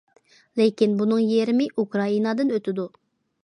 [0.61, 2.91] لېكىن بۇنىڭ يېرىمى ئۇكرائىنادىن ئۆتىدۇ.